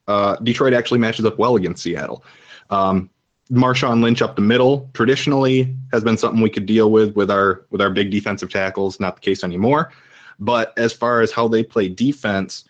uh, 0.08 0.38
Detroit 0.38 0.74
actually 0.74 1.00
matches 1.00 1.26
up 1.26 1.38
well 1.38 1.58
against 1.58 1.84
Seattle. 1.84 2.24
Um, 2.70 3.10
Marshawn 3.51 4.03
Lynch 4.03 4.22
up 4.22 4.36
the 4.36 4.41
middle 4.41 4.89
traditionally 4.94 5.75
has 5.91 6.03
been 6.03 6.18
something 6.18 6.41
we 6.41 6.50
could 6.50 6.65
deal 6.65 6.91
with 6.91 7.15
with 7.15 7.32
our 7.32 7.65
with 7.72 7.82
our 7.82 7.89
big 7.89 8.12
defensive 8.12 8.51
tackles. 8.51 9.00
Not 9.00 9.15
the 9.15 9.22
case 9.22 9.44
anymore. 9.44 9.91
But 10.39 10.77
as 10.77 10.94
far 10.94 11.22
as 11.22 11.32
how 11.32 11.48
they 11.48 11.63
play 11.63 11.89
defense, 11.89 12.63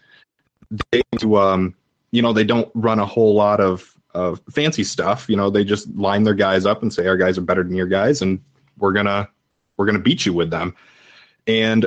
they 0.92 1.02
do, 1.18 1.36
um, 1.36 1.76
you 2.12 2.22
know 2.22 2.34
they 2.34 2.44
don't 2.44 2.72
run 2.74 3.00
a 3.00 3.06
whole 3.06 3.36
lot 3.36 3.60
of 3.60 3.94
of 4.14 4.42
fancy 4.50 4.84
stuff. 4.84 5.30
You 5.30 5.36
know 5.36 5.50
they 5.50 5.64
just 5.64 5.94
line 5.96 6.24
their 6.24 6.34
guys 6.34 6.66
up 6.66 6.82
and 6.82 6.94
say 6.94 7.08
our 7.08 7.18
guys 7.18 7.38
are 7.38 7.42
better 7.42 7.64
than 7.64 7.76
your 7.76 7.88
guys, 7.88 8.22
and 8.22 8.42
we're 8.78 8.94
gonna 8.94 9.30
we're 9.78 9.86
gonna 9.86 10.00
beat 10.00 10.26
you 10.26 10.34
with 10.34 10.50
them. 10.50 10.76
And 11.46 11.86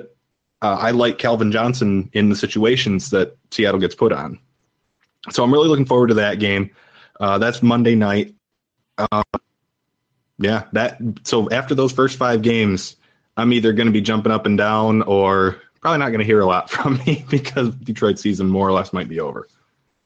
uh, 0.61 0.77
I 0.81 0.91
like 0.91 1.19
Calvin 1.19 1.51
Johnson 1.51 2.11
in 2.13 2.29
the 2.29 2.37
situations 2.37 3.11
that 3.11 3.37
Seattle 3.51 3.81
gets 3.81 3.95
put 3.95 4.13
on. 4.13 4.39
So 5.31 5.43
I'm 5.43 5.53
really 5.53 5.69
looking 5.69 5.87
forward 5.87 6.09
to 6.09 6.15
that 6.15 6.39
game. 6.41 6.71
Uh, 7.21 7.39
that's 7.39 7.63
Monday 7.63 7.95
night. 7.95 8.35
Uh, 8.99 9.23
yeah, 10.39 10.65
that. 10.73 10.99
So 11.25 11.51
after 11.51 11.75
those 11.75 11.93
first 11.93 12.19
five 12.19 12.43
games, 12.43 12.97
I'm 13.37 13.53
either 13.53 13.73
going 13.73 13.87
to 13.87 13.93
be 13.93 14.01
jumping 14.01 14.33
up 14.33 14.47
and 14.47 14.59
down, 14.59 15.03
or 15.03 15.61
probably 15.81 15.99
not 15.99 16.09
going 16.09 16.21
to 16.21 16.25
hear 16.25 16.41
a 16.41 16.47
lot 16.47 16.71
from 16.71 16.99
me 17.07 17.25
because 17.29 17.75
Detroit 17.77 18.19
season 18.19 18.49
more 18.49 18.69
or 18.69 18.73
less 18.73 18.93
might 18.93 19.09
be 19.09 19.21
over. 19.21 19.49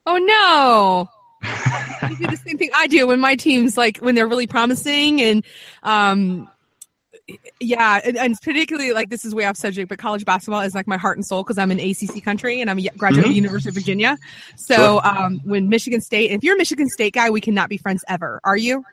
Oh 0.06 0.18
no! 0.18 1.08
you 2.08 2.16
do 2.16 2.26
the 2.28 2.36
same 2.36 2.58
thing 2.58 2.70
I 2.74 2.86
do 2.86 3.06
when 3.06 3.20
my 3.20 3.36
teams 3.36 3.76
like 3.76 3.98
when 3.98 4.14
they're 4.14 4.28
really 4.28 4.46
promising 4.46 5.20
and 5.20 5.44
um 5.82 6.48
yeah, 7.60 8.00
and, 8.04 8.16
and, 8.16 8.40
particularly 8.40 8.92
like 8.92 9.10
this 9.10 9.24
is 9.24 9.34
way 9.34 9.44
off 9.46 9.56
subject, 9.56 9.88
but 9.88 9.98
college 9.98 10.24
basketball 10.24 10.60
is 10.60 10.74
like 10.74 10.86
my 10.86 10.96
heart 10.96 11.16
and 11.16 11.26
soul 11.26 11.42
because 11.42 11.58
I'm 11.58 11.70
in 11.72 11.80
ACC 11.80 12.22
country 12.22 12.60
and 12.60 12.70
I'm 12.70 12.78
a 12.78 12.88
graduate 12.96 13.24
mm-hmm. 13.24 13.30
of 13.30 13.36
University 13.36 13.70
of 13.70 13.74
Virginia. 13.74 14.16
So 14.56 14.76
sure. 14.76 15.06
um, 15.06 15.40
when 15.44 15.68
Michigan 15.68 16.00
State, 16.00 16.30
if 16.30 16.44
you're 16.44 16.54
a 16.54 16.58
Michigan 16.58 16.88
State 16.88 17.14
guy, 17.14 17.30
we 17.30 17.40
cannot 17.40 17.68
be 17.68 17.78
friends 17.78 18.04
ever. 18.08 18.40
Are 18.44 18.56
you? 18.56 18.84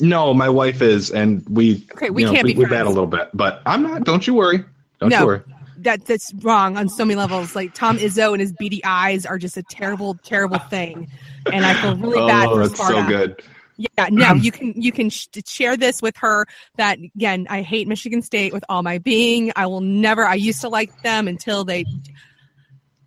No, 0.00 0.32
my 0.32 0.48
wife 0.48 0.80
is, 0.80 1.10
and 1.10 1.44
we 1.48 1.86
okay, 1.92 2.10
we 2.10 2.24
can't 2.24 2.36
know, 2.36 2.42
be. 2.44 2.54
We, 2.54 2.64
we 2.64 2.70
bat 2.70 2.86
a 2.86 2.88
little 2.88 3.06
bit, 3.06 3.30
but 3.34 3.62
I'm 3.66 3.82
not. 3.82 4.04
Don't 4.04 4.26
you 4.26 4.34
worry. 4.34 4.64
Don't 5.00 5.10
no, 5.10 5.20
you 5.20 5.26
worry. 5.26 5.42
That 5.78 6.04
that's 6.06 6.32
wrong 6.34 6.76
on 6.76 6.88
so 6.88 7.04
many 7.04 7.16
levels. 7.16 7.56
Like 7.56 7.74
Tom 7.74 7.98
Izzo 7.98 8.32
and 8.32 8.40
his 8.40 8.52
beady 8.52 8.84
eyes 8.84 9.26
are 9.26 9.38
just 9.38 9.56
a 9.56 9.62
terrible, 9.64 10.14
terrible 10.22 10.58
thing, 10.58 11.08
and 11.52 11.64
I 11.64 11.74
feel 11.82 11.96
really 11.96 12.26
bad. 12.26 12.48
Oh, 12.48 12.58
that's 12.58 12.74
Sparta. 12.74 12.94
so 12.94 13.06
good. 13.08 13.42
Yeah, 13.78 14.08
no, 14.10 14.34
you 14.42 14.52
can 14.52 14.74
you 14.80 14.92
can 14.92 15.08
sh- 15.08 15.28
share 15.46 15.76
this 15.76 16.02
with 16.02 16.16
her. 16.18 16.46
That 16.76 16.98
again, 16.98 17.46
I 17.48 17.62
hate 17.62 17.88
Michigan 17.88 18.20
State 18.20 18.52
with 18.52 18.64
all 18.68 18.82
my 18.82 18.98
being. 18.98 19.52
I 19.56 19.66
will 19.66 19.80
never. 19.80 20.24
I 20.24 20.34
used 20.34 20.60
to 20.62 20.68
like 20.68 21.02
them 21.02 21.28
until 21.28 21.64
they. 21.64 21.86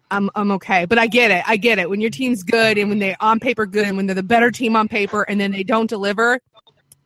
I'm 0.09 0.29
I'm 0.35 0.51
okay, 0.51 0.85
but 0.85 0.97
I 0.97 1.07
get 1.07 1.31
it. 1.31 1.43
I 1.47 1.57
get 1.57 1.77
it. 1.77 1.89
When 1.89 2.01
your 2.01 2.09
team's 2.09 2.43
good 2.43 2.77
and 2.77 2.89
when 2.89 2.99
they 2.99 3.15
on 3.19 3.39
paper 3.39 3.65
good 3.65 3.85
and 3.85 3.97
when 3.97 4.07
they're 4.07 4.15
the 4.15 4.23
better 4.23 4.51
team 4.51 4.75
on 4.75 4.87
paper 4.87 5.23
and 5.23 5.39
then 5.39 5.51
they 5.51 5.63
don't 5.63 5.89
deliver, 5.89 6.39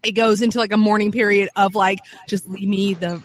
it 0.03 0.12
goes 0.12 0.41
into 0.41 0.60
like 0.60 0.72
a 0.72 0.77
mourning 0.77 1.12
period 1.12 1.50
of 1.55 1.75
like 1.75 2.00
just 2.27 2.48
leave 2.48 2.67
me 2.67 2.93
the 2.93 3.22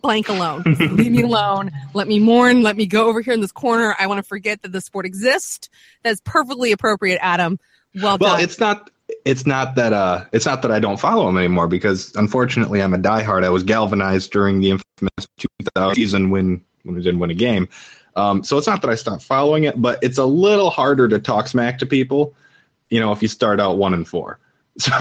blank 0.00 0.28
alone. 0.28 0.62
leave 0.66 1.12
me 1.12 1.22
alone. 1.22 1.70
Let 1.94 2.08
me 2.08 2.18
mourn. 2.18 2.62
Let 2.62 2.76
me 2.76 2.86
go 2.86 3.08
over 3.08 3.20
here 3.20 3.34
in 3.34 3.40
this 3.40 3.52
corner. 3.52 3.94
I 3.98 4.06
want 4.06 4.18
to 4.18 4.22
forget 4.22 4.62
that 4.62 4.72
the 4.72 4.80
sport 4.80 5.06
exists. 5.06 5.68
That's 6.02 6.20
perfectly 6.24 6.72
appropriate, 6.72 7.18
Adam. 7.20 7.58
Well, 7.94 8.18
well, 8.20 8.34
done. 8.34 8.40
it's 8.40 8.60
not 8.60 8.89
it's 9.24 9.46
not 9.46 9.74
that 9.74 9.92
uh 9.92 10.24
it's 10.32 10.46
not 10.46 10.62
that 10.62 10.70
I 10.70 10.78
don't 10.78 10.98
follow 10.98 11.28
him 11.28 11.36
anymore 11.36 11.68
because 11.68 12.14
unfortunately 12.16 12.82
I'm 12.82 12.94
a 12.94 12.98
diehard. 12.98 13.44
I 13.44 13.50
was 13.50 13.62
galvanized 13.62 14.30
during 14.32 14.60
the 14.60 14.70
infamous 14.70 15.28
2000 15.38 15.94
season 15.94 16.30
when 16.30 16.64
when 16.82 16.94
we 16.96 17.02
didn't 17.02 17.20
win 17.20 17.30
a 17.30 17.34
game. 17.34 17.68
Um, 18.16 18.42
so 18.42 18.58
it's 18.58 18.66
not 18.66 18.82
that 18.82 18.90
I 18.90 18.94
stopped 18.94 19.22
following 19.22 19.64
it, 19.64 19.80
but 19.80 19.98
it's 20.02 20.18
a 20.18 20.24
little 20.24 20.70
harder 20.70 21.08
to 21.08 21.18
talk 21.18 21.48
smack 21.48 21.78
to 21.78 21.86
people, 21.86 22.34
you 22.88 22.98
know, 22.98 23.12
if 23.12 23.22
you 23.22 23.28
start 23.28 23.60
out 23.60 23.78
one 23.78 23.94
and 23.94 24.06
four. 24.06 24.38
So, 24.78 24.92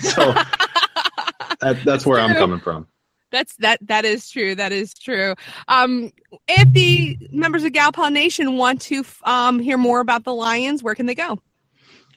so 0.00 0.32
that, 1.60 1.80
that's 1.84 2.06
where 2.06 2.20
I'm 2.20 2.34
coming 2.34 2.60
from. 2.60 2.86
That's 3.30 3.56
that 3.56 3.80
that 3.88 4.04
is 4.04 4.30
true. 4.30 4.54
That 4.54 4.70
is 4.70 4.94
true. 4.94 5.34
Um, 5.66 6.12
if 6.46 6.72
the 6.72 7.18
members 7.32 7.64
of 7.64 7.72
Gal 7.72 7.90
Pal 7.90 8.10
Nation 8.10 8.56
want 8.56 8.80
to 8.82 9.04
um, 9.24 9.58
hear 9.58 9.76
more 9.76 9.98
about 9.98 10.22
the 10.22 10.32
Lions, 10.32 10.84
where 10.84 10.94
can 10.94 11.06
they 11.06 11.16
go? 11.16 11.40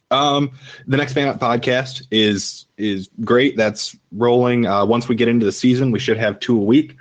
Um, 0.10 0.52
the 0.88 0.98
next 0.98 1.14
fan 1.14 1.28
up 1.28 1.40
podcast 1.40 2.04
is 2.12 2.66
is 2.78 3.10
great. 3.22 3.58
That's 3.58 3.98
rolling. 4.12 4.66
Uh, 4.66 4.86
once 4.86 5.08
we 5.08 5.16
get 5.16 5.28
into 5.28 5.46
the 5.46 5.52
season, 5.52 5.92
we 5.92 6.00
should 6.00 6.18
have 6.18 6.40
two 6.40 6.58
a 6.58 6.64
week. 6.64 6.96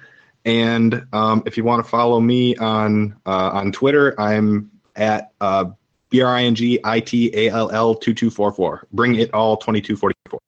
And 0.44 1.06
um, 1.12 1.42
if 1.46 1.56
you 1.56 1.64
want 1.64 1.84
to 1.84 1.90
follow 1.90 2.20
me 2.20 2.56
on 2.56 3.16
uh, 3.26 3.50
on 3.52 3.72
Twitter, 3.72 4.18
I'm 4.20 4.70
at 4.94 5.32
uh, 5.40 5.66
B 6.10 6.22
R 6.22 6.34
I 6.34 6.44
N 6.44 6.54
G 6.54 6.80
I 6.82 7.00
T 7.00 7.30
A 7.34 7.50
L 7.50 7.70
L 7.70 7.94
two 7.94 8.14
two 8.14 8.30
four 8.30 8.52
four. 8.52 8.86
Bring 8.92 9.16
it 9.16 9.32
all 9.34 9.56
twenty 9.56 9.80
two 9.80 9.96
forty 9.96 10.14
four. 10.28 10.40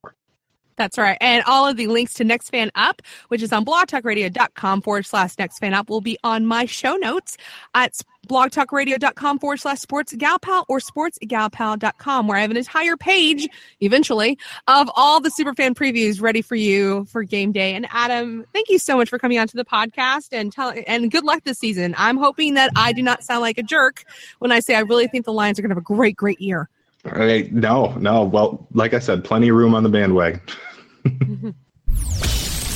That's 0.79 0.97
right. 0.97 1.19
And 1.21 1.43
all 1.45 1.67
of 1.67 1.77
the 1.77 1.89
links 1.89 2.15
to 2.15 2.25
Next 2.25 2.51
Fan 2.51 2.71
Up, 2.75 3.03
which 3.29 3.43
is 3.43 3.53
on 3.53 3.65
blogtalkradio.com 3.65 4.83
forward 4.83 5.05
slash 5.05 5.37
Next 5.39 5.59
Fan 5.59 5.75
Up, 5.75 5.91
will 5.91 6.01
be 6.01 6.17
on 6.25 6.47
my 6.47 6.65
show 6.65 6.95
notes 6.97 7.37
at 7.75 8.01
blogtalkradio.com 8.29 9.39
forward 9.39 9.59
slash 9.59 9.79
sports 9.79 9.99
sportsgalpal 9.99 10.65
or 10.69 10.79
sportsgalpal.com, 10.79 12.29
where 12.29 12.39
I 12.39 12.41
have 12.43 12.51
an 12.51 12.57
entire 12.57 12.97
page, 12.97 13.49
eventually, 13.81 14.39
of 14.67 14.91
all 14.95 15.21
the 15.21 15.31
superfan 15.31 15.75
previews 15.75 16.21
ready 16.21 16.43
for 16.43 16.55
you 16.55 17.07
for 17.07 17.23
game 17.23 17.53
day. 17.53 17.75
And 17.75 17.87
Adam, 17.91 18.45
thank 18.53 18.69
you 18.69 18.79
so 18.79 18.97
much 18.97 19.09
for 19.09 19.19
coming 19.19 19.39
on 19.39 19.49
to 19.49 19.57
the 19.57 19.65
podcast 19.65 20.29
and 20.33 20.53
tell 20.53 20.73
and 20.87 21.11
good 21.11 21.25
luck 21.25 21.45
this 21.45 21.59
season. 21.59 21.95
I'm 21.99 22.17
hoping 22.17 22.55
that 22.55 22.71
I 22.77 22.93
do 22.93 23.03
not 23.03 23.25
sound 23.25 23.41
like 23.41 23.59
a 23.59 23.63
jerk 23.63 24.05
when 24.39 24.53
I 24.53 24.61
say 24.61 24.75
I 24.75 24.81
really 24.81 25.09
think 25.09 25.25
the 25.25 25.33
Lions 25.33 25.59
are 25.59 25.63
going 25.63 25.71
to 25.71 25.75
have 25.75 25.83
a 25.83 25.85
great, 25.85 26.17
great 26.17 26.41
year. 26.41 26.69
Right. 27.05 27.53
No, 27.53 27.95
no. 27.95 28.25
Well, 28.25 28.67
like 28.75 28.93
I 28.93 28.99
said, 28.99 29.25
plenty 29.25 29.49
of 29.49 29.57
room 29.57 29.75
on 29.75 29.83
the 29.83 29.89
bandwagon. 29.89 30.41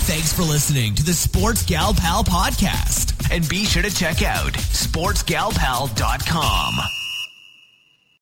Thanks 0.05 0.33
for 0.33 0.43
listening 0.43 0.95
to 0.97 1.05
the 1.05 1.15
Sports 1.15 1.65
Gal 1.65 1.95
Pal 1.95 2.25
podcast. 2.25 3.33
And 3.35 3.49
be 3.49 3.65
sure 3.65 3.83
to 3.83 3.95
check 3.95 4.23
out 4.23 4.53
sportsgalpal.com. 4.53 7.02